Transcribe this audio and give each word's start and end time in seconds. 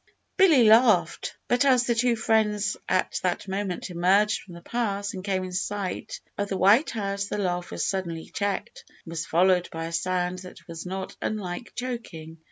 Billy 0.35 0.63
laughed; 0.63 1.37
but 1.47 1.63
as 1.63 1.83
the 1.83 1.93
two 1.93 2.15
friends 2.15 2.75
at 2.89 3.19
that 3.21 3.47
moment 3.47 3.91
emerged 3.91 4.41
from 4.41 4.55
the 4.55 4.61
pass 4.61 5.13
and 5.13 5.23
came 5.23 5.43
in 5.43 5.51
sight 5.51 6.21
of 6.39 6.49
the 6.49 6.57
White 6.57 6.89
House, 6.89 7.25
the 7.25 7.37
laugh 7.37 7.69
was 7.69 7.85
suddenly 7.85 8.25
checked, 8.33 8.83
and 9.05 9.11
was 9.11 9.27
followed 9.27 9.69
by 9.71 9.85
a 9.85 9.91
sound 9.91 10.39
that 10.39 10.67
was 10.67 10.87
not 10.87 11.15
unlike 11.21 11.75
choking. 11.75 12.39